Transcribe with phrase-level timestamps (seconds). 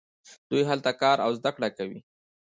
[0.49, 1.99] دوی هلته کار او زده کړه کوي.